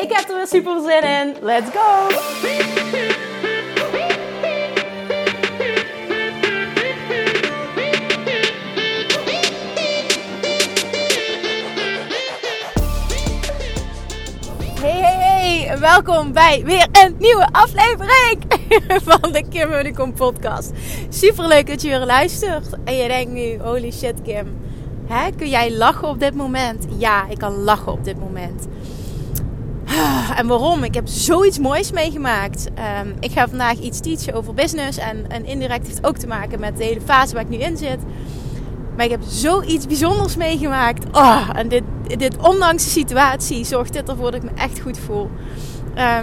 [0.00, 1.36] Ik heb er weer super zin in.
[1.40, 2.06] Let's go!
[14.80, 15.78] Hey, hey, hey!
[15.78, 18.42] Welkom bij weer een nieuwe aflevering
[19.08, 20.70] van de Kim Unicom podcast.
[21.08, 22.68] Super leuk dat je weer luistert.
[22.84, 24.60] En je denkt nu, holy shit Kim.
[25.36, 26.86] Kun jij lachen op dit moment?
[26.98, 28.66] Ja, ik kan lachen op dit moment.
[30.38, 30.84] En waarom?
[30.84, 32.68] Ik heb zoiets moois meegemaakt.
[32.74, 34.98] Ehm, ik ga vandaag iets teachen over business.
[34.98, 37.76] En, en indirect heeft ook te maken met de hele fase waar ik nu in
[37.76, 37.98] zit.
[38.96, 41.16] Maar ik heb zoiets bijzonders meegemaakt.
[41.16, 41.82] Oh, en dit,
[42.16, 45.30] dit, ondanks de situatie, zorgt dit ervoor dat ik me echt goed voel.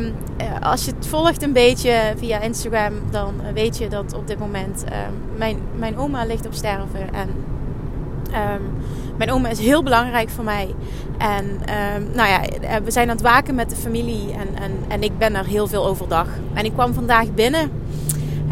[0.02, 0.14] Um,
[0.62, 4.84] als je het volgt een beetje via Instagram, dan weet je dat op dit moment
[4.84, 7.14] um, mijn, mijn oma ligt op sterven.
[7.14, 7.30] En
[9.18, 10.76] mijn oma is heel belangrijk voor mij.
[11.18, 11.46] En
[12.14, 12.42] nou ja,
[12.84, 14.32] we zijn aan het waken met de familie.
[14.32, 16.28] En, en, en ik ben er heel veel overdag.
[16.54, 17.72] En ik kwam vandaag binnen.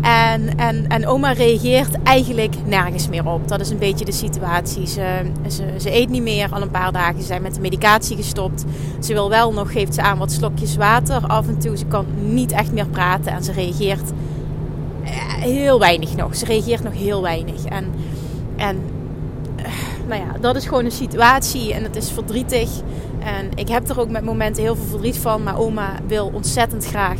[0.01, 3.47] En, en, en oma reageert eigenlijk nergens meer op.
[3.47, 4.87] Dat is een beetje de situatie.
[4.87, 7.19] Ze, ze, ze eet niet meer al een paar dagen.
[7.19, 8.63] Ze zijn met de medicatie gestopt.
[8.99, 11.77] Ze wil wel nog, geeft ze aan wat slokjes water af en toe.
[11.77, 14.11] Ze kan niet echt meer praten en ze reageert
[15.39, 16.35] heel weinig nog.
[16.35, 17.65] Ze reageert nog heel weinig.
[17.65, 17.91] En,
[18.55, 18.79] en
[20.07, 22.69] nou ja, dat is gewoon een situatie en het is verdrietig.
[23.19, 25.43] En ik heb er ook met momenten heel veel verdriet van.
[25.43, 27.19] Maar oma wil ontzettend graag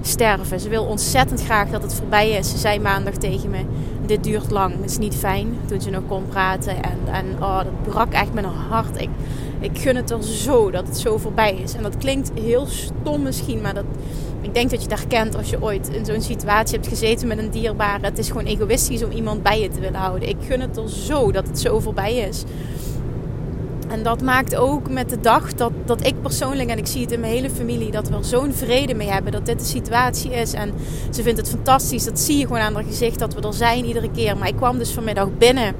[0.00, 0.60] sterven.
[0.60, 2.50] Ze wil ontzettend graag dat het voorbij is.
[2.50, 3.60] Ze zei maandag tegen me:
[4.06, 5.58] Dit duurt lang, het is niet fijn.
[5.66, 6.82] Toen ze nog kon praten.
[6.82, 9.00] En, en oh, dat brak echt mijn hart.
[9.00, 9.10] Ik,
[9.60, 11.74] ik gun het er zo dat het zo voorbij is.
[11.74, 13.84] En dat klinkt heel stom misschien, maar dat,
[14.56, 17.50] denk dat je het herkent als je ooit in zo'n situatie hebt gezeten met een
[17.50, 18.04] dierbare.
[18.04, 20.28] Het is gewoon egoïstisch om iemand bij je te willen houden.
[20.28, 22.44] Ik gun het er zo dat het zo voorbij is.
[23.88, 27.12] En dat maakt ook met de dag dat, dat ik persoonlijk, en ik zie het
[27.12, 30.30] in mijn hele familie, dat we er zo'n vrede mee hebben dat dit de situatie
[30.30, 30.52] is.
[30.52, 30.72] En
[31.10, 33.84] ze vindt het fantastisch, dat zie je gewoon aan haar gezicht, dat we er zijn
[33.84, 34.36] iedere keer.
[34.36, 35.74] Maar ik kwam dus vanmiddag binnen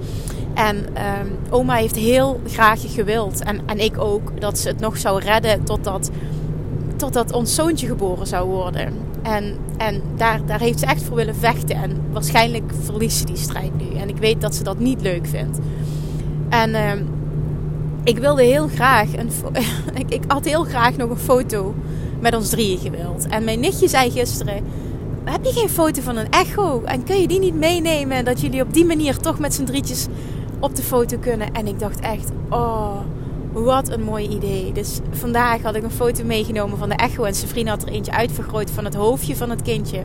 [0.55, 4.99] en um, oma heeft heel graag gewild, en, en ik ook, dat ze het nog
[4.99, 6.11] zou redden totdat,
[6.97, 8.93] totdat ons zoontje geboren zou worden.
[9.23, 11.77] En, en daar, daar heeft ze echt voor willen vechten.
[11.77, 13.97] En waarschijnlijk verliest ze die strijd nu.
[13.97, 15.59] En ik weet dat ze dat niet leuk vindt.
[16.49, 16.75] En...
[16.75, 17.15] Um,
[18.07, 19.31] ik wilde heel graag een
[20.01, 21.75] ik, ik had heel graag nog een foto
[22.21, 23.27] met ons drieën gewild.
[23.27, 24.65] En mijn nichtje zei gisteren:
[25.25, 26.83] Heb je geen foto van een echo?
[26.85, 28.25] En kun je die niet meenemen?
[28.25, 30.07] Dat jullie op die manier toch met z'n drietjes
[30.61, 31.53] op de foto kunnen.
[31.53, 32.97] En ik dacht echt: Oh,
[33.65, 34.73] wat een mooi idee.
[34.73, 37.25] Dus vandaag had ik een foto meegenomen van de echo.
[37.25, 40.03] En vriend had er eentje uitvergroot van het hoofdje van het kindje.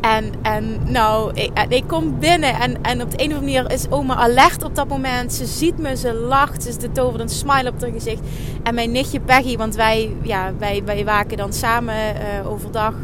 [0.00, 3.72] En, en nou, ik, ik, kom binnen en, en op de een of andere manier
[3.72, 5.32] is oma alert op dat moment.
[5.32, 8.20] Ze ziet me, ze lacht, ze is tovert smile op haar gezicht.
[8.62, 12.94] En mijn nichtje Peggy, want wij, ja, wij, wij waken dan samen uh, overdag.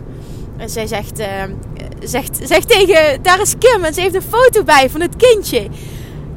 [0.57, 1.27] En zij zegt, uh,
[2.01, 5.69] zegt, zegt tegen, daar is Kim en ze heeft een foto bij van het kindje.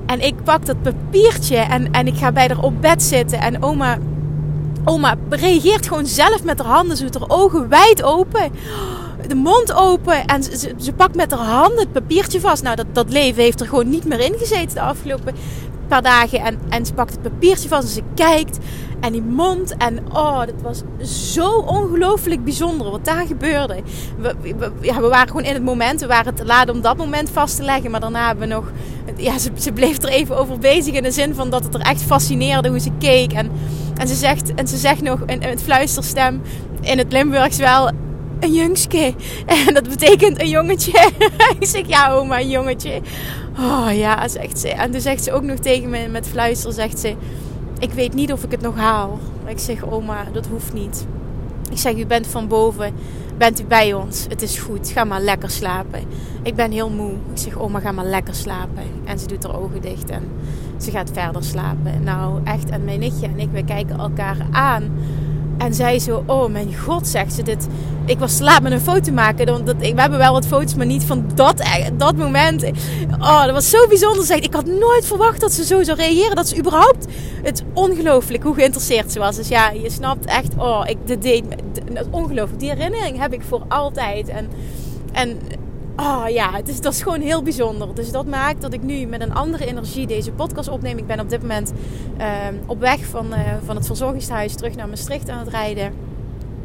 [0.05, 3.39] En ik pak dat papiertje en, en ik ga bij haar op bed zitten.
[3.39, 3.97] En oma,
[4.85, 8.51] oma reageert gewoon zelf met haar handen, zo haar ogen wijd open
[9.27, 12.63] de mond open en ze, ze, pakt met haar handen het papiertje vast.
[12.63, 15.35] Nou, dat, dat leven heeft er gewoon niet meer in gezeten de afgelopen
[15.88, 16.39] paar dagen.
[16.39, 18.57] En, en ze pakt het papiertje vast en ze kijkt.
[19.00, 19.78] En die mond.
[19.78, 20.81] En oh, dat was
[21.33, 23.81] zo ongelooflijk bijzonder wat daar gebeurde.
[24.17, 24.35] We,
[24.79, 26.01] we, waren gewoon in het moment.
[26.01, 27.92] We waren te laat om dat moment vast te leggen.
[27.92, 28.71] Maar daarna hebben we nog.
[29.18, 30.94] Ja, ze, ze bleef er even over bezig.
[30.94, 33.33] In de zin van dat het er echt fascineerde hoe ze keek.
[33.33, 33.51] En,
[33.97, 36.42] en, ze, zegt, en ze zegt nog in, in het fluisterstem.
[36.81, 37.92] In het Limburgs wel
[38.39, 39.13] een jongske.
[39.68, 41.12] En dat betekent een jongetje.
[41.59, 43.01] ik zeg, ja oma, een jongetje.
[43.59, 44.69] Oh ja, zegt ze.
[44.69, 47.15] En toen zegt ze ook nog tegen me met fluister, zegt ze...
[47.80, 49.19] Ik weet niet of ik het nog haal.
[49.45, 51.06] Ik zeg, oma, dat hoeft niet.
[51.72, 52.94] Ik zeg, u bent van boven.
[53.38, 54.25] Bent u bij ons?
[54.30, 54.89] Het is goed.
[54.89, 56.00] Ga maar lekker slapen.
[56.44, 57.12] Ik ben heel moe.
[57.12, 58.83] Ik zeg, oma, ga maar lekker slapen.
[59.04, 60.24] En ze doet haar ogen dicht en
[60.77, 62.04] ze gaat verder slapen.
[62.04, 62.69] Nou, echt.
[62.69, 64.83] En mijn nichtje en ik, we kijken elkaar aan
[65.57, 67.68] En zij zo, oh mijn god, zegt ze dit.
[68.06, 69.46] Ik was laat met een foto maken.
[69.46, 71.63] Want dat, we hebben wel wat foto's, maar niet van dat,
[71.98, 72.63] dat moment.
[73.19, 74.25] Oh, dat was zo bijzonder.
[74.25, 76.36] Zegt, ik had nooit verwacht dat ze zo zou reageren.
[76.36, 77.06] Dat ze überhaupt,
[77.44, 79.36] het ongelooflijk hoe geïnteresseerd ze was.
[79.36, 81.44] Dus ja, je snapt echt, oh, ik, dit deed,
[82.12, 82.60] ongelooflijk.
[82.60, 84.28] Die herinnering heb ik voor altijd.
[84.28, 84.50] En,
[85.12, 85.38] en
[85.97, 87.95] Oh ja, het is, dat is gewoon heel bijzonder.
[87.95, 90.97] Dus dat maakt dat ik nu met een andere energie deze podcast opneem.
[90.97, 91.74] Ik ben op dit moment
[92.18, 95.94] ehm, op weg van, uh, van het verzorgingshuis terug naar Maastricht aan het rijden.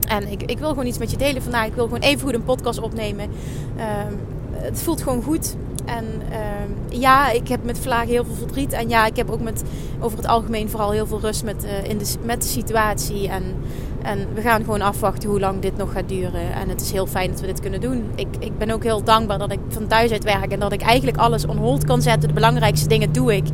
[0.08, 1.66] En ik, ik wil gewoon iets met je delen vandaag.
[1.66, 3.30] Ik wil gewoon even goed een podcast opnemen.
[3.76, 4.14] Ehm,
[4.52, 5.56] het voelt gewoon goed.
[5.84, 8.72] En ehm, ja, ik heb met vlagen heel veel verdriet.
[8.72, 9.62] En ja, ik heb ook met
[10.00, 13.28] over het algemeen vooral heel veel rust met, uh, in de, met de situatie.
[13.28, 13.42] En
[14.02, 16.52] en we gaan gewoon afwachten hoe lang dit nog gaat duren.
[16.54, 18.04] En het is heel fijn dat we dit kunnen doen.
[18.14, 20.82] Ik, ik ben ook heel dankbaar dat ik van thuis uit werk en dat ik
[20.82, 22.28] eigenlijk alles on hold kan zetten.
[22.28, 23.44] De belangrijkste dingen doe ik.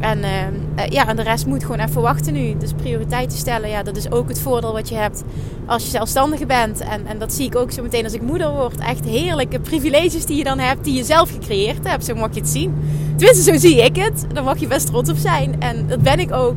[0.00, 2.56] En, uh, ja, en de rest moet gewoon even wachten nu.
[2.58, 5.22] Dus prioriteiten stellen, ja, dat is ook het voordeel wat je hebt
[5.66, 6.80] als je zelfstandige bent.
[6.80, 8.78] En, en dat zie ik ook zo meteen als ik moeder word.
[8.78, 12.04] Echt heerlijke privileges die je dan hebt, die je zelf gecreëerd hebt.
[12.04, 12.74] Zo mag je het zien.
[13.16, 14.26] Tenminste, zo zie ik het.
[14.32, 15.60] Daar mag je best trots op zijn.
[15.60, 16.56] En dat ben ik ook.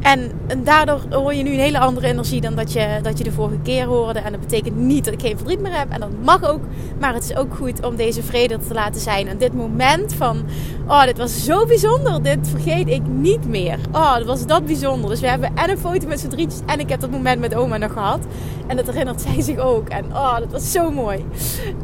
[0.00, 0.30] En,
[0.64, 3.58] daardoor hoor je nu een hele andere energie dan dat je, dat je de vorige
[3.62, 4.18] keer hoorde.
[4.18, 5.90] En dat betekent niet dat ik geen verdriet meer heb.
[5.90, 6.60] En dat mag ook.
[7.00, 9.28] Maar het is ook goed om deze vrede te laten zijn.
[9.28, 10.44] En dit moment van,
[10.88, 12.22] oh, dit was zo bijzonder.
[12.22, 13.78] Dit vergeet ik niet meer.
[13.92, 15.10] Oh, was dat bijzonder.
[15.10, 16.60] Dus we hebben en een foto met z'n drietjes.
[16.66, 18.20] En ik heb dat moment met oma nog gehad.
[18.66, 19.88] En dat herinnert zij zich ook.
[19.88, 21.24] En oh, dat was zo mooi.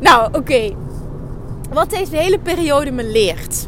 [0.00, 0.74] Nou, oké.
[1.72, 3.66] Wat deze hele periode me leert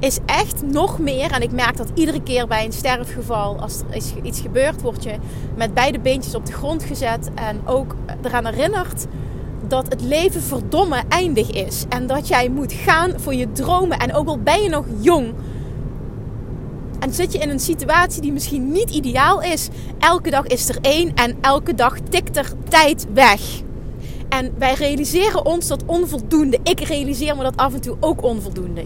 [0.00, 1.32] is echt nog meer.
[1.32, 5.14] En ik merk dat iedere keer bij een sterfgeval, als er iets gebeurt, word je
[5.56, 7.30] met beide beentjes op de grond gezet.
[7.34, 9.06] En ook eraan herinnerd
[9.68, 11.84] dat het leven verdomme eindig is.
[11.88, 13.98] En dat jij moet gaan voor je dromen.
[13.98, 15.34] En ook al ben je nog jong.
[16.98, 19.68] En zit je in een situatie die misschien niet ideaal is.
[19.98, 23.40] Elke dag is er één en elke dag tikt er tijd weg.
[24.28, 26.58] En wij realiseren ons dat onvoldoende.
[26.62, 28.84] Ik realiseer me dat af en toe ook onvoldoende.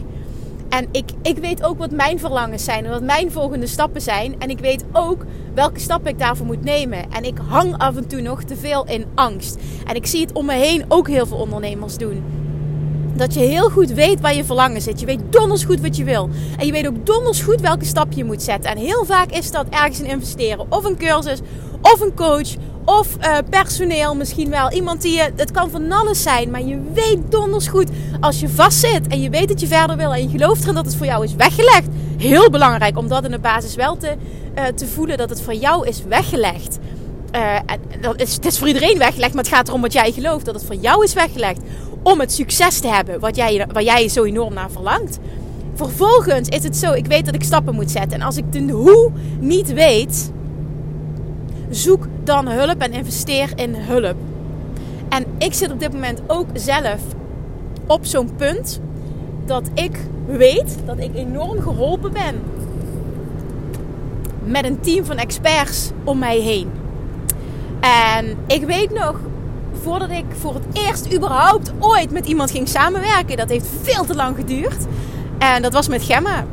[0.75, 4.35] En ik, ik weet ook wat mijn verlangens zijn en wat mijn volgende stappen zijn.
[4.38, 5.25] En ik weet ook
[5.55, 7.12] welke stappen ik daarvoor moet nemen.
[7.12, 9.59] En ik hang af en toe nog te veel in angst.
[9.87, 12.23] En ik zie het om me heen ook heel veel ondernemers doen.
[13.17, 15.00] Dat je heel goed weet waar je verlangen zit.
[15.00, 16.29] Je weet donders goed wat je wil.
[16.59, 18.70] En je weet ook donders goed welke stap je moet zetten.
[18.70, 20.67] En heel vaak is dat ergens in investeren.
[20.69, 21.41] Of een cursus,
[21.92, 22.48] of een coach,
[22.84, 24.70] of uh, personeel misschien wel.
[24.72, 27.88] Iemand die je, het kan van alles zijn, maar je weet donders goed
[28.20, 30.84] als je vastzit en je weet dat je verder wil en je gelooft erin dat
[30.84, 31.88] het voor jou is weggelegd.
[32.16, 34.14] Heel belangrijk om dat in de basis wel te,
[34.58, 36.78] uh, te voelen dat het voor jou is weggelegd.
[38.00, 40.54] Dat is, het is voor iedereen weggelegd, maar het gaat erom wat jij gelooft dat
[40.54, 41.60] het voor jou is weggelegd.
[42.02, 45.19] Om het succes te hebben wat jij, waar jij zo enorm naar verlangt.
[45.75, 48.20] Vervolgens is het zo, ik weet dat ik stappen moet zetten.
[48.20, 49.10] En als ik de hoe
[49.40, 50.31] niet weet,
[51.75, 54.17] zoek dan hulp en investeer in hulp.
[55.09, 57.00] En ik zit op dit moment ook zelf
[57.87, 58.81] op zo'n punt
[59.47, 62.43] dat ik weet dat ik enorm geholpen ben
[64.44, 66.71] met een team van experts om mij heen.
[67.81, 69.20] En ik weet nog,
[69.82, 74.15] voordat ik voor het eerst überhaupt ooit met iemand ging samenwerken, dat heeft veel te
[74.15, 74.87] lang geduurd.
[75.38, 76.44] En dat was met Gemma.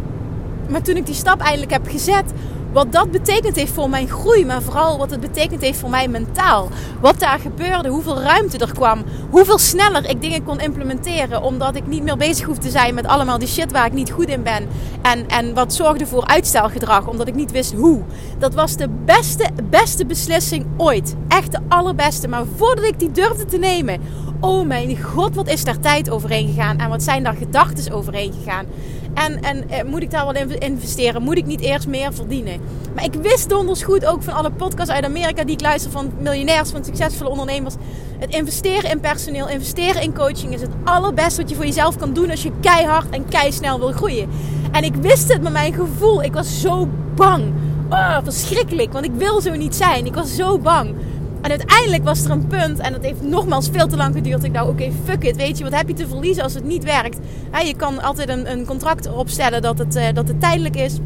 [0.69, 2.31] Maar toen ik die stap eindelijk heb gezet,
[2.71, 6.07] wat dat betekend heeft voor mijn groei, maar vooral wat het betekend heeft voor mij
[6.07, 6.69] mentaal.
[7.01, 11.87] Wat daar gebeurde, hoeveel ruimte er kwam, hoeveel sneller ik dingen kon implementeren, omdat ik
[11.87, 14.43] niet meer bezig hoef te zijn met allemaal die shit waar ik niet goed in
[14.43, 14.67] ben.
[15.01, 18.01] En, en wat zorgde voor uitstelgedrag, omdat ik niet wist hoe.
[18.37, 21.15] Dat was de beste, beste beslissing ooit.
[21.27, 22.27] Echt de allerbeste.
[22.27, 24.01] Maar voordat ik die durfde te nemen,
[24.39, 28.33] oh mijn god, wat is daar tijd overheen gegaan en wat zijn daar gedachten overheen
[28.43, 28.65] gegaan.
[29.13, 31.21] En, en eh, moet ik daar wel in investeren?
[31.21, 32.61] Moet ik niet eerst meer verdienen?
[32.95, 36.11] Maar ik wist donders goed ook van alle podcasts uit Amerika die ik luister van
[36.19, 37.75] miljonairs, van succesvolle ondernemers.
[38.19, 42.13] Het investeren in personeel, investeren in coaching is het allerbeste wat je voor jezelf kan
[42.13, 44.29] doen als je keihard en keisnel wil groeien.
[44.71, 46.23] En ik wist het met mijn gevoel.
[46.23, 47.43] Ik was zo bang.
[47.89, 48.93] Oh, verschrikkelijk.
[48.93, 50.05] Want ik wil zo niet zijn.
[50.05, 50.95] Ik was zo bang.
[51.41, 54.43] En uiteindelijk was er een punt, en dat heeft nogmaals veel te lang geduurd.
[54.43, 55.35] Ik dacht, oké, fuck it.
[55.35, 57.17] Weet je, wat heb je te verliezen als het niet werkt?
[57.65, 60.97] je kan altijd een, een contract opstellen dat het, uh, dat het tijdelijk is.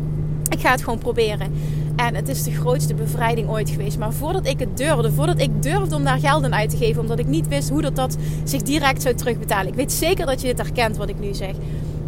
[0.50, 1.51] Ik ga het gewoon proberen.
[1.96, 3.98] En het is de grootste bevrijding ooit geweest.
[3.98, 7.01] Maar voordat ik het durfde, voordat ik durfde om daar geld aan uit te geven,
[7.01, 9.68] omdat ik niet wist hoe dat, dat zich direct zou terugbetalen.
[9.68, 11.54] Ik weet zeker dat je dit herkent wat ik nu zeg.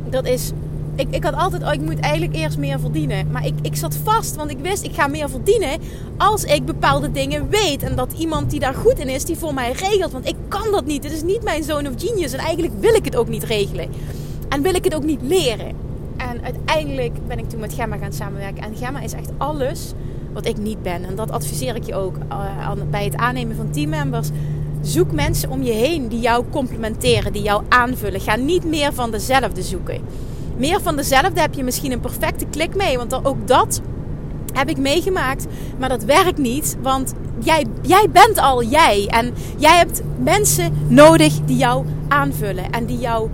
[0.09, 0.51] Dat is
[0.97, 3.31] ik, ik had altijd, oh, ik moet eigenlijk eerst meer verdienen.
[3.31, 5.79] Maar ik, ik zat vast, want ik wist, ik ga meer verdienen
[6.17, 7.83] als ik bepaalde dingen weet.
[7.83, 10.11] En dat iemand die daar goed in is, die voor mij regelt.
[10.11, 11.03] Want ik kan dat niet.
[11.03, 12.33] Het is niet mijn zone of genius.
[12.33, 13.89] En eigenlijk wil ik het ook niet regelen.
[14.49, 15.75] En wil ik het ook niet leren.
[16.17, 18.63] En uiteindelijk ben ik toen met Gemma gaan samenwerken.
[18.63, 19.93] En Gemma is echt alles
[20.33, 21.05] wat ik niet ben.
[21.05, 24.29] En dat adviseer ik je ook uh, bij het aannemen van teammembers.
[24.81, 28.21] Zoek mensen om je heen die jou complementeren, die jou aanvullen.
[28.21, 30.01] Ga niet meer van dezelfde zoeken.
[30.57, 33.81] Meer van dezelfde heb je misschien een perfecte klik mee, want ook dat
[34.53, 35.45] heb ik meegemaakt.
[35.79, 39.07] Maar dat werkt niet, want jij, jij bent al jij.
[39.09, 43.29] En jij hebt mensen nodig die jou aanvullen en die jou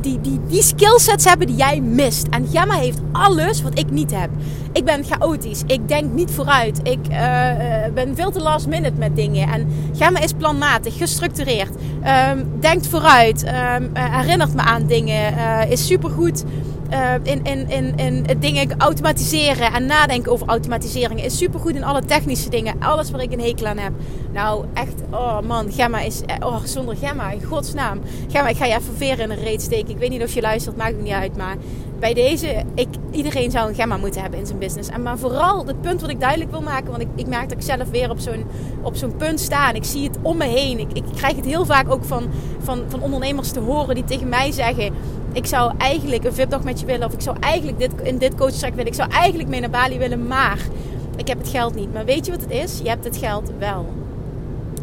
[0.00, 2.26] die, die, die, skillsets hebben die jij mist.
[2.30, 4.30] En Gemma heeft alles wat ik niet heb.
[4.72, 5.62] Ik ben chaotisch.
[5.66, 6.80] Ik denk niet vooruit.
[6.82, 7.16] Ik uh,
[7.94, 9.48] ben veel te last minute met dingen.
[9.48, 11.70] En Gemma is planmatig, gestructureerd.
[12.30, 13.44] Um, denkt vooruit.
[13.46, 15.34] Um, herinnert me aan dingen.
[15.68, 16.44] Is supergoed
[16.92, 21.24] uh, in, in, in, in dingen automatiseren en nadenken over automatisering.
[21.24, 22.74] Is supergoed in alle technische dingen.
[22.80, 23.92] Alles waar ik een hekel aan heb.
[24.32, 28.00] Nou, echt, oh man, Gemma is, oh, zonder Gemma, in godsnaam.
[28.28, 29.88] Gemma, ik ga je even veren in de reet steken.
[29.88, 31.36] Ik weet niet of je luistert, maakt het niet uit.
[31.36, 31.56] Maar
[31.98, 34.88] bij deze, ik, iedereen zou een Gemma moeten hebben in zijn business.
[34.88, 37.58] En maar vooral het punt wat ik duidelijk wil maken, want ik, ik merk dat
[37.58, 38.44] ik zelf weer op zo'n,
[38.82, 39.68] op zo'n punt sta.
[39.68, 40.78] En ik zie het om me heen.
[40.78, 44.28] Ik, ik krijg het heel vaak ook van, van, van ondernemers te horen die tegen
[44.28, 44.94] mij zeggen
[45.32, 47.06] ik zou eigenlijk een VIP-dag met je willen.
[47.06, 48.86] Of ik zou eigenlijk dit, in dit coachtrack willen.
[48.86, 50.26] Ik zou eigenlijk mee naar Bali willen.
[50.26, 50.58] Maar
[51.16, 51.92] ik heb het geld niet.
[51.92, 52.80] Maar weet je wat het is?
[52.82, 53.86] Je hebt het geld wel.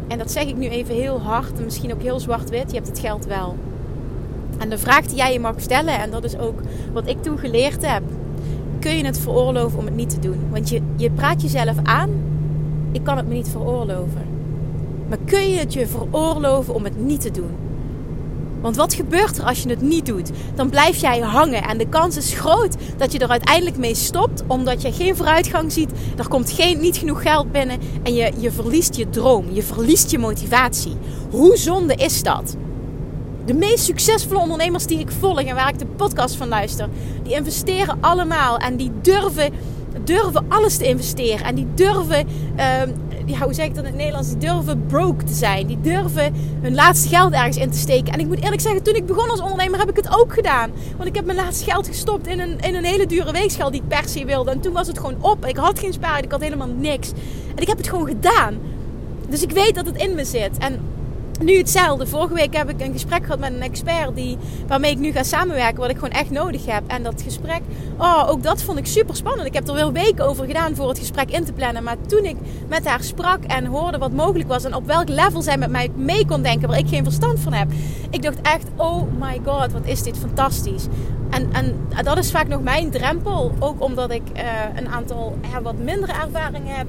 [0.08, 1.58] En dat zeg ik nu even heel hard.
[1.58, 2.70] En misschien ook heel zwart-wit.
[2.70, 3.56] Je hebt het geld wel.
[4.58, 6.00] En de vraag die jij je mag stellen.
[6.00, 6.60] En dat is ook
[6.92, 8.02] wat ik toen geleerd heb.
[8.78, 10.40] Kun je het veroorloven om het niet te doen?
[10.50, 12.10] Want je, je praat jezelf aan.
[12.92, 14.22] Ik kan het me niet veroorloven.
[15.08, 17.67] Maar kun je het je veroorloven om het niet te doen?
[18.60, 20.30] Want wat gebeurt er als je het niet doet?
[20.54, 24.42] Dan blijf jij hangen en de kans is groot dat je er uiteindelijk mee stopt
[24.46, 25.90] omdat je geen vooruitgang ziet.
[26.16, 30.10] Er komt geen, niet genoeg geld binnen en je, je verliest je droom, je verliest
[30.10, 30.96] je motivatie.
[31.30, 32.56] Hoe zonde is dat?
[33.44, 36.88] De meest succesvolle ondernemers die ik volg en waar ik de podcast van luister,
[37.22, 39.52] die investeren allemaal en die durven,
[40.04, 42.64] durven alles te investeren en die durven uh,
[43.28, 44.28] ja, hoe zeg ik dat in het Nederlands?
[44.28, 45.66] Die durven broke te zijn.
[45.66, 48.12] Die durven hun laatste geld ergens in te steken.
[48.12, 50.70] En ik moet eerlijk zeggen, toen ik begon als ondernemer heb ik het ook gedaan.
[50.96, 53.80] Want ik heb mijn laatste geld gestopt in een, in een hele dure weegschaal die
[53.80, 54.50] ik per se wilde.
[54.50, 55.46] En toen was het gewoon op.
[55.46, 57.10] Ik had geen spaar, ik had helemaal niks.
[57.54, 58.58] En ik heb het gewoon gedaan.
[59.28, 60.58] Dus ik weet dat het in me zit.
[60.58, 60.80] En
[61.38, 62.06] nu hetzelfde.
[62.06, 65.22] Vorige week heb ik een gesprek gehad met een expert die, waarmee ik nu ga
[65.22, 66.82] samenwerken, wat ik gewoon echt nodig heb.
[66.86, 67.60] En dat gesprek,
[67.98, 69.46] oh, ook dat vond ik super spannend.
[69.46, 71.82] Ik heb er wel weken over gedaan voor het gesprek in te plannen.
[71.82, 72.36] Maar toen ik
[72.68, 75.90] met haar sprak en hoorde wat mogelijk was en op welk level zij met mij
[75.96, 77.68] mee kon denken, waar ik geen verstand van heb,
[78.10, 80.86] ik dacht echt, oh my god, wat is dit fantastisch.
[81.30, 83.52] En, en dat is vaak nog mijn drempel.
[83.58, 84.42] Ook omdat ik uh,
[84.74, 86.86] een aantal wat mindere ervaringen heb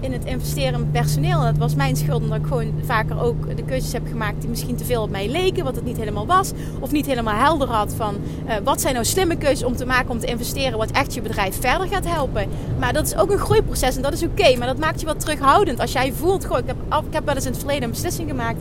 [0.00, 1.40] in het investeren in personeel.
[1.40, 4.76] dat was mijn schuld omdat ik gewoon vaker ook de keuzes heb gemaakt die misschien
[4.76, 6.52] te veel op mij leken, wat het niet helemaal was.
[6.80, 10.10] Of niet helemaal helder had van uh, wat zijn nou slimme keuzes om te maken
[10.10, 12.48] om te investeren wat echt je bedrijf verder gaat helpen.
[12.78, 14.56] Maar dat is ook een groeiproces en dat is oké.
[14.56, 15.80] maar dat maakt je wat terughoudend.
[15.80, 16.76] Als jij voelt, goh, ik heb,
[17.06, 18.60] ik heb wel eens in het verleden een beslissing gemaakt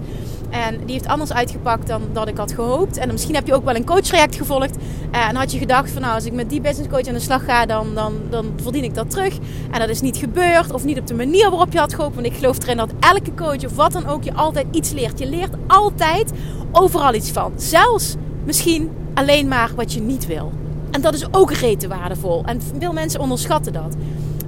[0.49, 2.97] en die heeft anders uitgepakt dan dat ik had gehoopt.
[2.97, 4.75] En misschien heb je ook wel een coachtraject gevolgd.
[5.11, 7.19] Eh, en had je gedacht van nou, als ik met die business coach aan de
[7.19, 9.37] slag ga, dan, dan, dan verdien ik dat terug.
[9.71, 10.73] En dat is niet gebeurd.
[10.73, 12.15] Of niet op de manier waarop je had gehoopt.
[12.15, 15.19] Want ik geloof erin dat elke coach of wat dan ook je altijd iets leert.
[15.19, 16.31] Je leert altijd
[16.71, 17.53] overal iets van.
[17.55, 18.15] Zelfs
[18.45, 20.51] misschien alleen maar wat je niet wil.
[20.91, 22.43] En dat is ook rete waardevol.
[22.45, 23.95] En veel mensen onderschatten dat.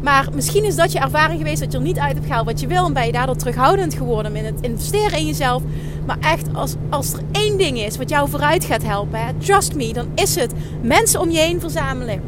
[0.02, 2.60] Maar misschien is dat je ervaring geweest dat je er niet uit hebt gehaald wat
[2.60, 2.86] je wil.
[2.86, 5.62] En ben je daardoor terughoudend geworden in het investeren in jezelf.
[6.06, 9.94] Maar echt, als, als er één ding is wat jou vooruit gaat helpen, trust me,
[9.94, 12.22] dan is het mensen om je heen verzamelen.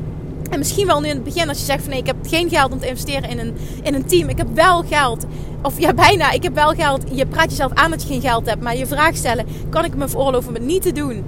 [0.49, 2.49] En misschien wel nu in het begin als je zegt van nee, ik heb geen
[2.49, 3.53] geld om te investeren in een,
[3.83, 4.29] in een team.
[4.29, 5.25] Ik heb wel geld.
[5.61, 6.31] Of ja, bijna.
[6.31, 7.03] Ik heb wel geld.
[7.11, 8.61] Je praat jezelf aan dat je geen geld hebt.
[8.61, 11.23] Maar je vraag stellen, kan ik me veroorloven om het niet te doen?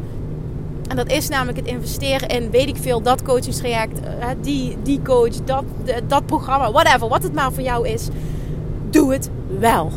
[0.88, 5.02] En dat is namelijk het investeren in, weet ik veel, dat coachingstraject, eh, die, die
[5.02, 5.64] coach, dat,
[6.08, 8.08] dat programma, whatever, wat het maar voor jou is.
[8.90, 9.92] Doe het wel.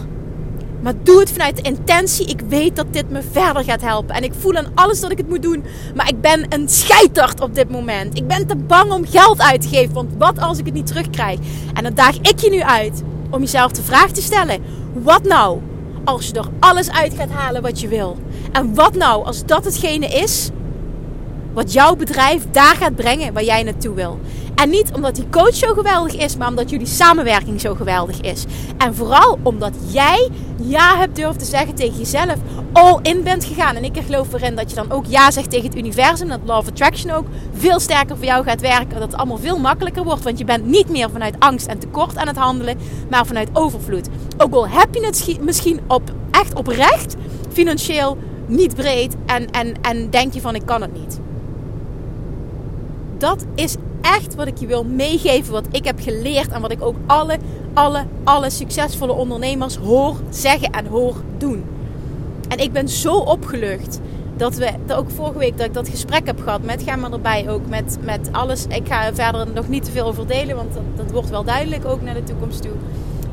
[0.81, 2.27] Maar doe het vanuit de intentie.
[2.27, 4.15] Ik weet dat dit me verder gaat helpen.
[4.15, 5.65] En ik voel aan alles dat ik het moet doen.
[5.95, 8.17] Maar ik ben een scheiterd op dit moment.
[8.17, 9.95] Ik ben te bang om geld uit te geven.
[9.95, 11.39] Want wat als ik het niet terugkrijg?
[11.75, 15.61] En dan daag ik je nu uit om jezelf de vraag te stellen: wat nou
[16.05, 18.17] als je er alles uit gaat halen wat je wil?
[18.53, 20.51] En wat nou als dat hetgene is
[21.53, 24.21] wat jouw bedrijf daar gaat brengen waar jij naartoe wil.
[24.55, 28.45] En niet omdat die coach zo geweldig is, maar omdat jullie samenwerking zo geweldig is.
[28.79, 30.29] En vooral omdat jij
[30.63, 32.35] ja hebt durven te zeggen tegen jezelf,
[32.73, 33.77] all in bent gegaan.
[33.77, 36.29] En ik geloof erin dat je dan ook ja zegt tegen het universum.
[36.29, 38.99] Dat Law of Attraction ook veel sterker voor jou gaat werken.
[38.99, 40.25] Dat het allemaal veel makkelijker wordt.
[40.25, 42.79] Want je bent niet meer vanuit angst en tekort aan het handelen,
[43.11, 44.09] maar vanuit overvloed.
[44.37, 47.17] Ook al heb je het misschien op, echt oprecht,
[47.53, 49.17] financieel niet breed.
[49.27, 51.21] En, en, en denk je van ik kan het niet
[53.19, 56.83] dat is echt wat ik je wil meegeven, wat ik heb geleerd en wat ik
[56.83, 57.39] ook alle,
[57.75, 61.65] alle, alle succesvolle ondernemers hoor zeggen en hoor doen.
[62.49, 64.01] En ik ben zo opgelucht
[64.37, 67.49] dat we, dat ook vorige week dat ik dat gesprek heb gehad met Gemma erbij
[67.49, 68.67] ook, met, met alles.
[68.67, 71.85] Ik ga verder nog niet te veel over delen, want dat, dat wordt wel duidelijk
[71.85, 72.73] ook naar de toekomst toe.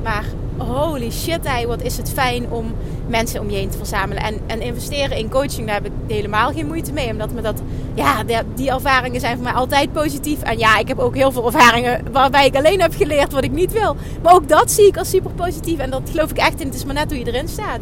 [0.03, 0.25] Maar
[0.57, 2.73] holy shit, hey, wat is het fijn om
[3.07, 4.23] mensen om je heen te verzamelen.
[4.23, 7.09] En, en investeren in coaching, daar heb ik helemaal geen moeite mee.
[7.09, 7.61] Omdat me dat,
[7.93, 8.23] ja,
[8.55, 10.41] die ervaringen zijn voor mij altijd positief.
[10.41, 13.51] En ja, ik heb ook heel veel ervaringen waarbij ik alleen heb geleerd wat ik
[13.51, 13.95] niet wil.
[14.23, 15.79] Maar ook dat zie ik als super positief.
[15.79, 16.65] En dat geloof ik echt in.
[16.65, 17.79] Het is maar net hoe je erin staat.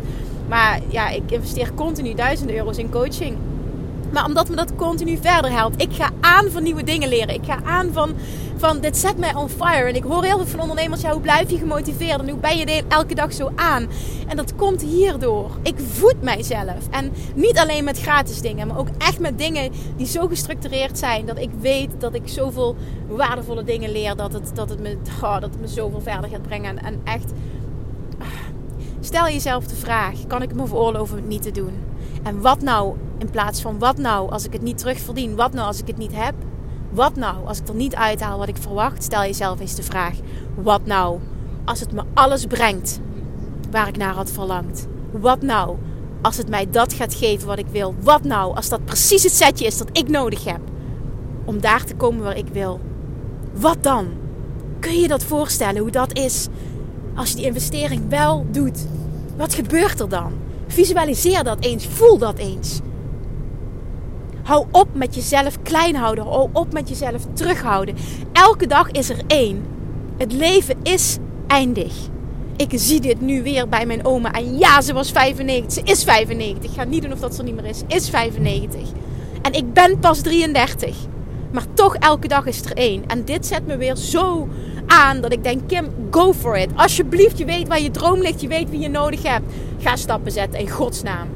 [0.47, 3.37] Maar ja, ik investeer continu duizenden euro's in coaching.
[4.11, 5.81] Maar omdat me dat continu verder helpt.
[5.81, 7.33] Ik ga aan van nieuwe dingen leren.
[7.33, 8.13] Ik ga aan van,
[8.57, 9.89] van dit zet mij on fire.
[9.89, 12.19] En ik hoor heel veel van ondernemers, ja, hoe blijf je gemotiveerd?
[12.19, 13.87] En hoe ben je elke dag zo aan?
[14.27, 15.49] En dat komt hierdoor.
[15.61, 16.89] Ik voed mijzelf.
[16.89, 21.25] En niet alleen met gratis dingen, maar ook echt met dingen die zo gestructureerd zijn.
[21.25, 22.75] Dat ik weet dat ik zoveel
[23.07, 24.15] waardevolle dingen leer.
[24.15, 26.77] Dat het, dat het, me, oh, dat het me zoveel verder gaat brengen.
[26.77, 27.31] En, en echt,
[28.99, 31.73] stel jezelf de vraag, kan ik me veroorloven het niet te doen?
[32.23, 35.35] En wat nou in plaats van wat nou als ik het niet terugverdien?
[35.35, 36.33] Wat nou als ik het niet heb?
[36.93, 39.03] Wat nou als ik er niet uithaal wat ik verwacht?
[39.03, 40.13] Stel jezelf eens de vraag:
[40.55, 41.19] wat nou
[41.65, 42.99] als het me alles brengt
[43.71, 44.87] waar ik naar had verlangd?
[45.11, 45.77] Wat nou
[46.21, 47.95] als het mij dat gaat geven wat ik wil?
[47.99, 50.59] Wat nou als dat precies het setje is dat ik nodig heb
[51.45, 52.79] om daar te komen waar ik wil?
[53.53, 54.07] Wat dan?
[54.79, 56.47] Kun je dat voorstellen hoe dat is
[57.15, 58.85] als je die investering wel doet?
[59.37, 60.33] Wat gebeurt er dan?
[60.67, 62.79] Visualiseer dat eens, voel dat eens.
[64.43, 66.23] Hou op met jezelf klein houden.
[66.23, 67.95] Hou op met jezelf terughouden.
[68.31, 69.65] Elke dag is er één.
[70.17, 71.93] Het leven is eindig.
[72.55, 74.31] Ik zie dit nu weer bij mijn oma.
[74.31, 75.73] En ja, ze was 95.
[75.73, 76.63] Ze is 95.
[76.63, 77.81] Ik ga niet doen of dat ze niet meer is.
[77.87, 78.89] Is 95.
[79.41, 80.95] En ik ben pas 33.
[81.51, 83.03] Maar toch, elke dag is er één.
[83.07, 84.47] En dit zet me weer zo
[84.87, 86.69] aan dat ik denk: Kim, go for it.
[86.75, 88.41] Alsjeblieft, je weet waar je droom ligt.
[88.41, 89.45] Je weet wie je nodig hebt.
[89.79, 91.27] Ga stappen zetten in godsnaam.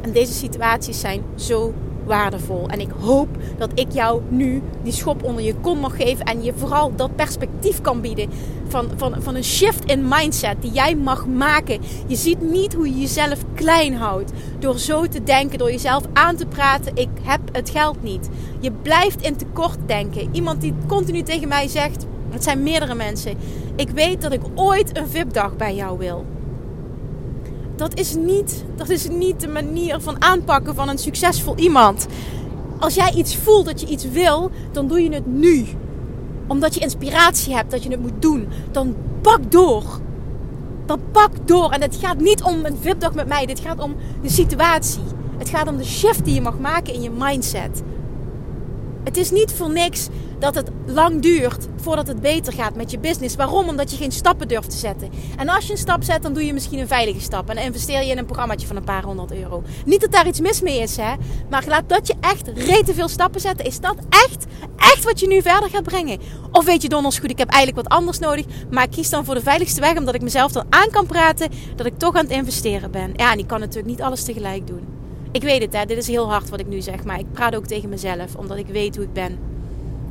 [0.00, 2.68] En deze situaties zijn zo waardevol.
[2.68, 6.24] En ik hoop dat ik jou nu die schop onder je kont mag geven.
[6.24, 8.30] En je vooral dat perspectief kan bieden.
[8.68, 11.80] Van, van, van een shift in mindset die jij mag maken.
[12.06, 14.32] Je ziet niet hoe je jezelf klein houdt.
[14.58, 16.96] Door zo te denken, door jezelf aan te praten.
[16.96, 18.28] Ik heb het geld niet.
[18.60, 20.28] Je blijft in tekort denken.
[20.32, 22.06] Iemand die continu tegen mij zegt.
[22.30, 23.36] Het zijn meerdere mensen.
[23.76, 26.24] Ik weet dat ik ooit een VIP-dag bij jou wil
[27.80, 32.06] dat is, niet, dat is niet de manier van aanpakken van een succesvol iemand.
[32.78, 35.66] Als jij iets voelt dat je iets wil, dan doe je het nu.
[36.46, 38.48] Omdat je inspiratie hebt dat je het moet doen.
[38.70, 39.84] Dan pak door.
[40.86, 41.70] Dan pak door.
[41.70, 43.46] En het gaat niet om een VIP-dag met mij.
[43.46, 45.02] Dit gaat om de situatie.
[45.38, 47.82] Het gaat om de shift die je mag maken in je mindset.
[49.04, 50.08] Het is niet voor niks
[50.38, 53.36] dat het lang duurt voordat het beter gaat met je business.
[53.36, 53.68] Waarom?
[53.68, 55.10] Omdat je geen stappen durft te zetten.
[55.36, 57.48] En als je een stap zet, dan doe je misschien een veilige stap.
[57.48, 59.62] En dan investeer je in een programmaatje van een paar honderd euro.
[59.84, 61.14] Niet dat daar iets mis mee is, hè.
[61.50, 63.66] Maar laat dat je echt rete veel stappen zetten.
[63.66, 64.44] Is dat echt,
[64.76, 66.18] echt wat je nu verder gaat brengen?
[66.52, 68.44] Of weet je donders goed, ik heb eigenlijk wat anders nodig.
[68.70, 71.50] Maar ik kies dan voor de veiligste weg, omdat ik mezelf dan aan kan praten
[71.76, 73.12] dat ik toch aan het investeren ben.
[73.16, 74.99] Ja, en ik kan natuurlijk niet alles tegelijk doen.
[75.32, 75.84] Ik weet het, hè.
[75.84, 77.04] Dit is heel hard wat ik nu zeg.
[77.04, 79.38] Maar ik praat ook tegen mezelf, omdat ik weet hoe ik ben.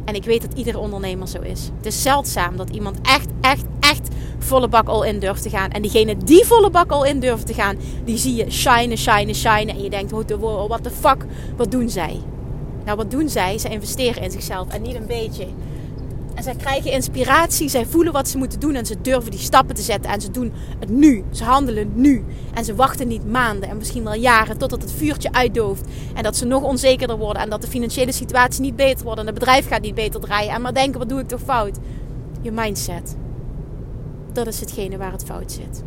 [0.05, 1.69] En ik weet dat iedere ondernemer zo is.
[1.77, 4.07] Het is zeldzaam dat iemand echt, echt, echt
[4.39, 5.71] volle bak al in durft te gaan.
[5.71, 9.35] En diegene die volle bak al in durft te gaan, die zie je shinen, shinen,
[9.35, 9.75] shinen.
[9.75, 11.25] En je denkt, what the fuck,
[11.57, 12.19] wat doen zij?
[12.85, 13.57] Nou, wat doen zij?
[13.57, 15.47] Ze investeren in zichzelf en niet een beetje.
[16.39, 19.75] En zij krijgen inspiratie, zij voelen wat ze moeten doen en ze durven die stappen
[19.75, 20.11] te zetten.
[20.11, 21.23] En ze doen het nu.
[21.31, 22.25] Ze handelen nu.
[22.53, 25.85] En ze wachten niet maanden en misschien wel jaren totdat het vuurtje uitdooft.
[26.13, 29.25] En dat ze nog onzekerder worden en dat de financiële situatie niet beter wordt en
[29.25, 30.53] het bedrijf gaat niet beter draaien.
[30.53, 31.77] En maar denken, wat doe ik toch fout?
[32.41, 33.15] Je mindset.
[34.31, 35.83] Dat is hetgene waar het fout zit.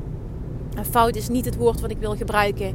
[0.75, 2.75] En fout is niet het woord wat ik wil gebruiken.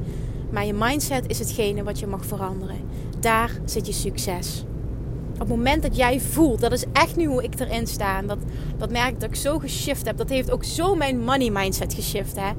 [0.50, 2.80] Maar je mindset is hetgene wat je mag veranderen.
[3.20, 4.66] Daar zit je succes.
[5.39, 8.17] Op het moment dat jij voelt, dat is echt nu hoe ik erin sta.
[8.17, 8.38] En dat,
[8.78, 10.17] dat merk ik dat ik zo geshift heb.
[10.17, 12.36] Dat heeft ook zo mijn money mindset geshift.
[12.36, 12.52] Hè?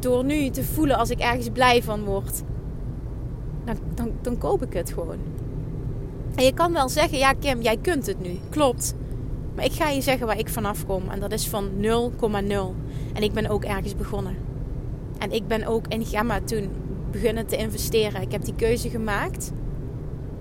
[0.00, 2.42] Door nu te voelen als ik ergens blij van word.
[3.64, 5.18] Dan, dan, dan koop ik het gewoon.
[6.34, 8.38] En je kan wel zeggen, ja Kim, jij kunt het nu.
[8.50, 8.94] Klopt.
[9.54, 11.08] Maar ik ga je zeggen waar ik vanaf kom.
[11.08, 11.88] En dat is van 0,0.
[13.12, 14.36] En ik ben ook ergens begonnen.
[15.18, 16.68] En ik ben ook in Gamma toen
[17.10, 18.22] beginnen te investeren.
[18.22, 19.52] Ik heb die keuze gemaakt.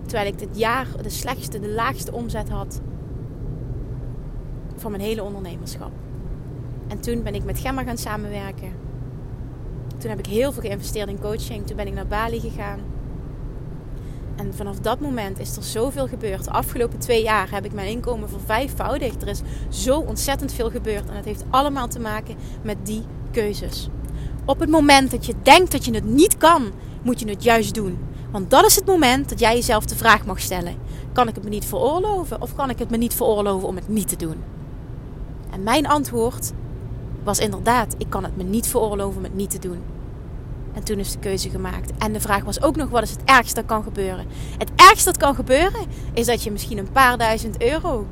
[0.08, 2.82] Terwijl ik dit jaar de slechtste, de laagste omzet had
[4.76, 5.92] van mijn hele ondernemerschap.
[6.88, 8.72] En toen ben ik met Gemma gaan samenwerken.
[9.98, 11.68] Toen heb ik heel veel geïnvesteerd in coaching.
[11.68, 12.80] Toen ben ik naar Bali gegaan.
[14.36, 16.44] En vanaf dat moment is er zoveel gebeurd.
[16.44, 19.22] De afgelopen twee jaar heb ik mijn inkomen vervijfvoudigd.
[19.22, 21.10] Er is zo ontzettend veel gebeurd.
[21.10, 23.90] En het heeft allemaal te maken met die keuzes.
[24.46, 26.72] Op het moment dat je denkt dat je het niet kan,
[27.04, 27.98] moet je het juist doen.
[28.32, 30.76] Want dat is het moment dat jij jezelf de vraag mag stellen:
[31.14, 33.88] kan ik het me niet veroorloven of kan ik het me niet veroorloven om het
[33.88, 34.44] niet te doen?
[35.52, 36.52] En mijn antwoord
[37.24, 39.82] was inderdaad: ik kan het me niet veroorloven om het niet te doen.
[40.74, 41.92] En toen is de keuze gemaakt.
[41.98, 44.26] En de vraag was ook nog: wat is het ergste dat kan gebeuren?
[44.58, 48.08] Het ergste dat kan gebeuren is dat je misschien een paar duizend euro.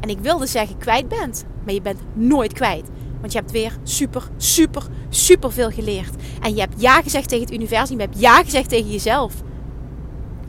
[0.00, 2.88] En ik wilde zeggen kwijt bent, maar je bent nooit kwijt.
[3.22, 6.14] Want je hebt weer super, super, super veel geleerd.
[6.40, 7.96] En je hebt ja gezegd tegen het universum.
[7.96, 9.34] Je hebt ja gezegd tegen jezelf.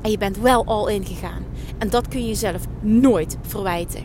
[0.01, 1.45] En je bent wel all in gegaan.
[1.77, 4.03] En dat kun je jezelf nooit verwijten.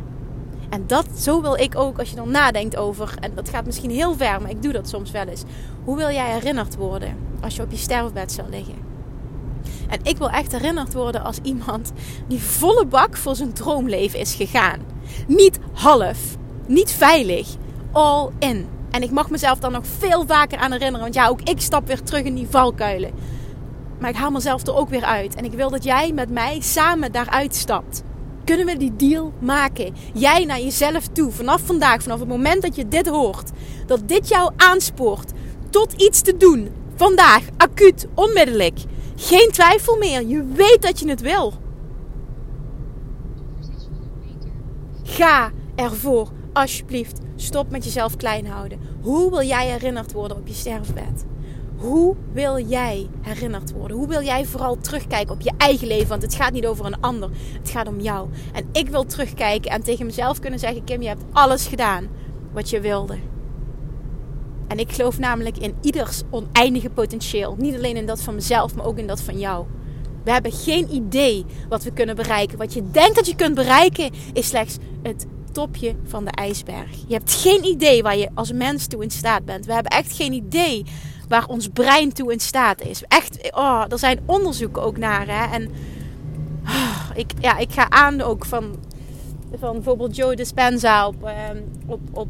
[0.68, 3.90] En dat, zo wil ik ook, als je dan nadenkt over, en dat gaat misschien
[3.90, 5.42] heel ver, maar ik doe dat soms wel eens.
[5.84, 8.74] Hoe wil jij herinnerd worden als je op je sterfbed zou liggen?
[9.88, 11.92] En ik wil echt herinnerd worden als iemand
[12.26, 14.80] die volle bak voor zijn droomleven is gegaan.
[15.26, 17.56] Niet half, niet veilig,
[17.92, 18.66] all in.
[18.90, 21.00] En ik mag mezelf dan nog veel vaker aan herinneren.
[21.00, 23.10] Want ja, ook ik stap weer terug in die valkuilen.
[23.98, 25.34] Maar ik haal mezelf er ook weer uit.
[25.34, 28.02] En ik wil dat jij met mij samen daaruit stapt.
[28.44, 29.94] Kunnen we die deal maken?
[30.14, 31.30] Jij naar jezelf toe.
[31.30, 33.50] Vanaf vandaag, vanaf het moment dat je dit hoort.
[33.86, 35.32] Dat dit jou aanspoort
[35.70, 36.68] tot iets te doen.
[36.94, 38.78] Vandaag, acuut, onmiddellijk.
[39.16, 40.26] Geen twijfel meer.
[40.26, 41.54] Je weet dat je het wil.
[45.02, 46.28] Ga ervoor,
[46.60, 47.20] alsjeblieft.
[47.36, 48.78] Stop met jezelf klein houden.
[49.00, 51.24] Hoe wil jij herinnerd worden op je sterfbed?
[51.76, 53.96] Hoe wil jij herinnerd worden?
[53.96, 56.08] Hoe wil jij vooral terugkijken op je eigen leven?
[56.08, 57.30] Want het gaat niet over een ander.
[57.58, 58.28] Het gaat om jou.
[58.52, 62.08] En ik wil terugkijken en tegen mezelf kunnen zeggen: Kim, je hebt alles gedaan
[62.52, 63.18] wat je wilde.
[64.68, 67.54] En ik geloof namelijk in ieders oneindige potentieel.
[67.58, 69.66] Niet alleen in dat van mezelf, maar ook in dat van jou.
[70.24, 72.58] We hebben geen idee wat we kunnen bereiken.
[72.58, 75.26] Wat je denkt dat je kunt bereiken, is slechts het
[75.58, 76.90] topje van de ijsberg.
[77.06, 79.66] Je hebt geen idee waar je als mens toe in staat bent.
[79.66, 80.84] We hebben echt geen idee
[81.28, 83.02] waar ons brein toe in staat is.
[83.08, 85.26] Echt, oh, er zijn onderzoeken ook naar.
[85.26, 85.54] Hè?
[85.54, 85.70] En
[86.64, 88.76] oh, ik, ja, ik ga aan ook van,
[89.58, 92.28] van bijvoorbeeld Joe Dispenza op, ehm, op, op,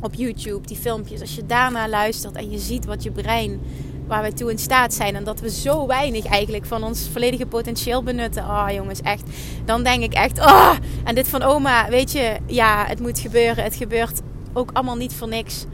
[0.00, 1.20] op YouTube, die filmpjes.
[1.20, 3.60] Als je daarna luistert en je ziet wat je brein
[4.06, 5.14] waar we toe in staat zijn.
[5.14, 8.44] En dat we zo weinig eigenlijk van ons volledige potentieel benutten.
[8.44, 9.22] Oh jongens, echt.
[9.64, 10.74] Dan denk ik echt, oh.
[11.04, 13.64] En dit van oma, weet je, ja, het moet gebeuren.
[13.64, 14.20] Het gebeurt
[14.52, 15.64] ook allemaal niet voor niks.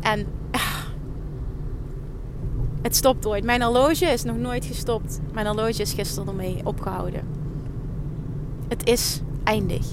[0.00, 0.82] En ah,
[2.82, 3.44] het stopt ooit.
[3.44, 5.20] Mijn horloge is nog nooit gestopt.
[5.32, 7.22] Mijn horloge is gisteren ermee opgehouden.
[8.68, 9.86] Het is eindig.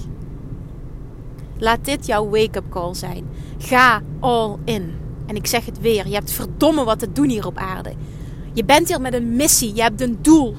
[1.58, 3.28] Laat dit jouw wake-up call zijn.
[3.58, 5.01] Ga all in.
[5.26, 7.92] En ik zeg het weer, je hebt verdomme wat te doen hier op aarde.
[8.52, 10.54] Je bent hier met een missie, je hebt een doel.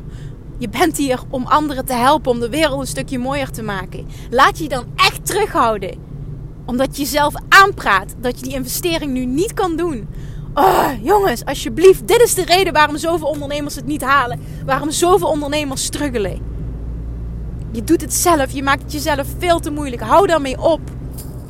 [0.58, 4.08] Je bent hier om anderen te helpen, om de wereld een stukje mooier te maken.
[4.30, 5.98] Laat je dan echt terughouden.
[6.66, 10.08] Omdat je jezelf aanpraat dat je die investering nu niet kan doen.
[10.54, 14.40] Oh, jongens, alsjeblieft, dit is de reden waarom zoveel ondernemers het niet halen.
[14.66, 16.42] Waarom zoveel ondernemers struggelen.
[17.72, 20.02] Je doet het zelf, je maakt het jezelf veel te moeilijk.
[20.02, 20.82] Hou daarmee op.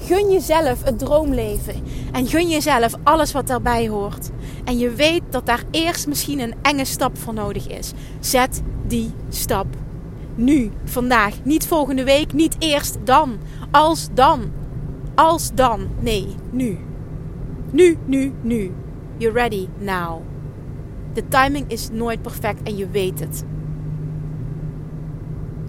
[0.05, 1.75] Gun jezelf het droomleven.
[2.11, 4.29] En gun jezelf alles wat daarbij hoort.
[4.63, 7.91] En je weet dat daar eerst misschien een enge stap voor nodig is.
[8.19, 9.65] Zet die stap.
[10.35, 11.33] Nu, vandaag.
[11.43, 13.37] Niet volgende week, niet eerst dan.
[13.71, 14.51] Als dan.
[15.15, 15.87] Als dan.
[15.99, 16.77] Nee, nu.
[17.71, 18.71] Nu, nu, nu.
[19.17, 20.21] You're ready now.
[21.13, 23.43] De timing is nooit perfect en je weet het.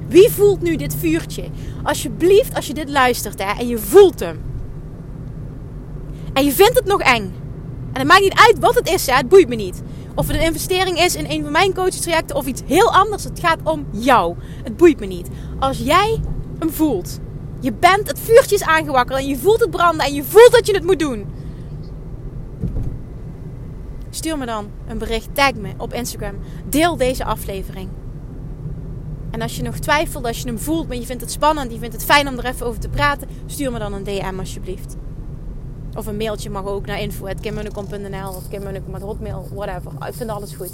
[0.08, 1.44] Wie voelt nu dit vuurtje?
[1.82, 4.42] Alsjeblieft, als je dit luistert hè, en je voelt hem.
[6.32, 7.34] En je vindt het nog eng.
[7.92, 9.82] En het maakt niet uit wat het is, hè, het boeit me niet.
[10.14, 13.24] Of het een investering is in een van mijn coachtrajecten of iets heel anders.
[13.24, 14.36] Het gaat om jou.
[14.62, 15.28] Het boeit me niet.
[15.58, 16.20] Als jij
[16.58, 17.18] hem voelt.
[17.60, 20.66] Je bent, het vuurtje is aangewakkerd en je voelt het branden en je voelt dat
[20.66, 21.26] je het moet doen.
[24.10, 26.34] Stuur me dan een bericht, tag me op Instagram.
[26.68, 27.88] Deel deze aflevering.
[29.34, 31.78] En als je nog twijfelt, als je hem voelt, maar je vindt het spannend, je
[31.78, 34.96] vindt het fijn om er even over te praten, stuur me dan een DM alsjeblieft.
[35.96, 39.92] Of een mailtje mag ook naar info.kimmunnekom.nl of kimmunnekom.hotmail, whatever.
[40.06, 40.70] Ik vind alles goed.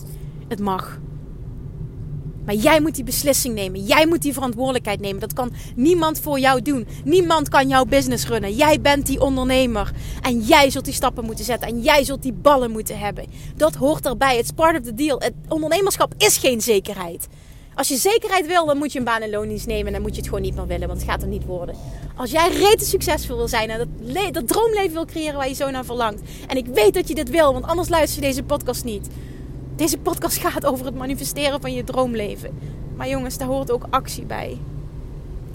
[0.49, 0.99] Het mag.
[2.45, 3.85] Maar jij moet die beslissing nemen.
[3.85, 5.21] Jij moet die verantwoordelijkheid nemen.
[5.21, 6.87] Dat kan niemand voor jou doen.
[7.05, 8.55] Niemand kan jouw business runnen.
[8.55, 9.93] Jij bent die ondernemer.
[10.21, 11.69] En jij zult die stappen moeten zetten.
[11.69, 13.27] En jij zult die ballen moeten hebben.
[13.57, 14.39] Dat hoort erbij.
[14.39, 15.19] It's part of the deal.
[15.19, 17.29] Het ondernemerschap is geen zekerheid.
[17.81, 19.87] Als je zekerheid wil, dan moet je een baan en loondienst nemen.
[19.87, 21.75] En dan moet je het gewoon niet meer willen, want het gaat er niet worden.
[22.17, 25.71] Als jij rete succesvol wil zijn en dat, dat droomleven wil creëren waar je zo
[25.71, 26.23] naar verlangt.
[26.47, 29.09] En ik weet dat je dit wil, want anders luister je deze podcast niet
[29.77, 32.59] Deze podcast gaat over het manifesteren van je droomleven.
[32.97, 34.59] Maar jongens, daar hoort ook actie bij.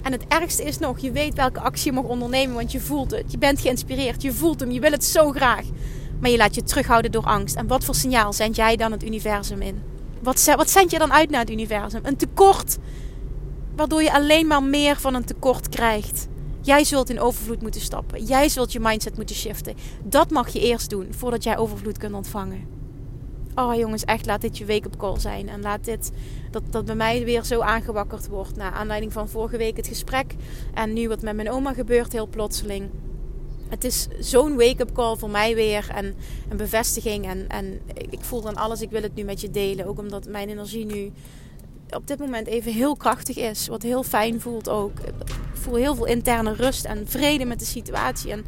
[0.02, 3.10] En het ergste is nog, je weet welke actie je mag ondernemen, want je voelt
[3.10, 3.32] het.
[3.32, 5.64] Je bent geïnspireerd, je voelt hem, je wil het zo graag.
[6.20, 7.56] Maar je laat je terughouden door angst.
[7.56, 9.95] En wat voor signaal zend jij dan het universum in?
[10.26, 12.00] Wat, wat zend je dan uit naar het universum?
[12.02, 12.78] Een tekort.
[13.76, 16.28] Waardoor je alleen maar meer van een tekort krijgt.
[16.60, 18.24] Jij zult in overvloed moeten stappen.
[18.24, 19.74] Jij zult je mindset moeten shiften.
[20.04, 22.68] Dat mag je eerst doen voordat jij overvloed kunt ontvangen.
[23.54, 25.48] Oh jongens, echt laat dit je wake-up call zijn.
[25.48, 26.10] En laat dit,
[26.50, 28.56] dat, dat bij mij weer zo aangewakkerd wordt.
[28.56, 30.34] Naar aanleiding van vorige week het gesprek.
[30.74, 32.90] En nu wat met mijn oma gebeurt, heel plotseling.
[33.68, 35.88] Het is zo'n wake-up call voor mij weer.
[35.94, 36.14] En
[36.48, 37.26] een bevestiging.
[37.26, 39.86] En, en ik voel dan alles, ik wil het nu met je delen.
[39.86, 41.12] Ook omdat mijn energie nu
[41.90, 43.68] op dit moment even heel krachtig is.
[43.68, 45.00] Wat heel fijn voelt ook.
[45.00, 45.14] Ik
[45.52, 48.30] voel heel veel interne rust en vrede met de situatie.
[48.30, 48.44] En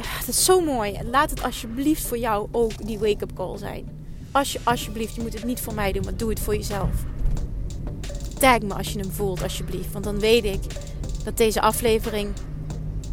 [0.00, 0.98] het is zo mooi.
[1.10, 3.98] Laat het alsjeblieft voor jou ook die wake-up call zijn.
[4.32, 6.90] Als je, alsjeblieft, je moet het niet voor mij doen, maar doe het voor jezelf.
[8.38, 9.92] Tag me als je hem voelt, alsjeblieft.
[9.92, 10.60] Want dan weet ik
[11.24, 12.32] dat deze aflevering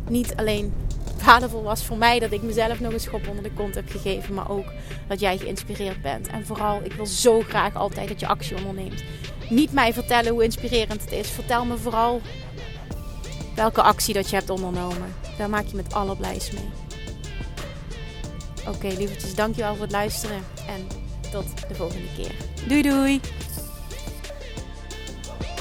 [0.09, 0.73] niet alleen
[1.23, 4.33] waardevol was voor mij, dat ik mezelf nog een schop onder de kont heb gegeven,
[4.33, 4.65] maar ook
[5.07, 6.27] dat jij geïnspireerd bent.
[6.27, 9.03] En vooral, ik wil zo graag altijd dat je actie onderneemt.
[9.49, 11.29] Niet mij vertellen hoe inspirerend het is.
[11.29, 12.21] Vertel me vooral
[13.55, 15.15] welke actie dat je hebt ondernomen.
[15.37, 16.69] Daar maak je met allerblijst mee.
[18.67, 20.43] Oké, okay, lievertjes, dankjewel voor het luisteren.
[20.67, 20.87] En
[21.31, 22.31] tot de volgende keer.
[22.67, 23.21] Doei doei!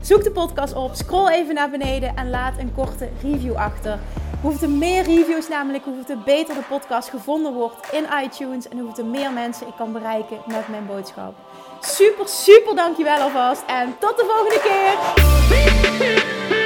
[0.00, 3.98] zoek de podcast op, scroll even naar beneden en laat een korte review achter.
[4.40, 8.68] Hoeveel er meer reviews namelijk, hoeveel er beter de podcast gevonden wordt in iTunes.
[8.68, 11.34] En hoeveel er meer mensen ik kan bereiken met mijn boodschap.
[11.80, 13.62] Super, super dankjewel alvast.
[13.66, 16.59] En tot de volgende keer.